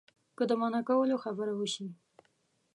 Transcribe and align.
که 0.37 0.43
د 0.49 0.51
منع 0.61 0.81
کولو 0.87 1.15
خبره 1.23 1.53
وشي. 1.55 1.87